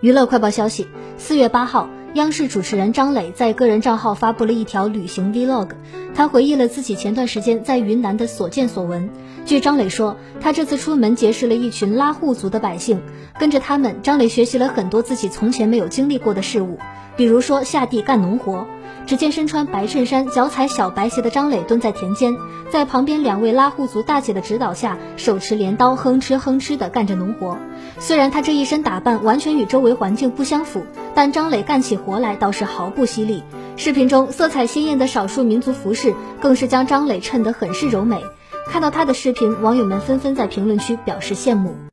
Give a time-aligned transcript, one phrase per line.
[0.00, 5.68] 娱乐快报消息：四月八号，央视主持人张磊在个人账号发布了一条旅行 Vlog，
[6.14, 9.10] 他回忆了自己前段时间在云南的所见所闻。
[9.44, 13.02] 据张磊说，他这次出门结识了一群拉祜族的百姓，
[13.38, 16.78] 跟着他们，张磊学习了很多自己从前没有经历过的事物，
[17.14, 18.66] 比如说下地干农活。
[19.06, 22.36] 只见身穿白衬衫、脚踩小白鞋的张磊蹲在田间，
[22.70, 27.56] 在旁边两位拉祜族大姐的指导下，手持镰刀，哼哧哼哧地干着农活。
[27.98, 30.84] 虽然他这一身打扮完全与周围环境不相符，
[31.14, 33.42] 但张磊干起活来倒是毫不犀利。
[33.76, 38.22] 视频中色彩鲜艳的少数民族服饰，更是将张磊衬得很是柔美。
[38.68, 41.89] 看到他的视频，网友们纷纷在评论区表示羡慕。